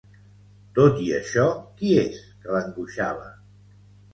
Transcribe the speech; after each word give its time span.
Tot 0.77 0.95
i 1.09 1.09
això, 1.17 1.45
qui 1.81 1.91
és 2.05 2.17
que 2.47 2.57
l'angoixava? 2.57 3.29